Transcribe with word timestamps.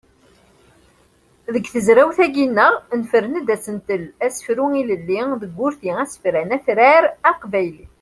Deg 1.53 1.65
tezrawt-agi-nneɣ 1.73 2.73
nefren-d 3.01 3.49
asentel: 3.55 4.03
asefru 4.25 4.65
ilelli 4.81 5.19
deg 5.43 5.55
urti 5.65 5.91
asefran 6.03 6.49
atrar 6.57 7.03
aqbayli. 7.31 7.85